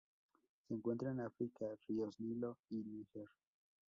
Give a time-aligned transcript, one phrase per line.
[0.67, 3.27] Se encuentran en África: ríos Nilo y Níger.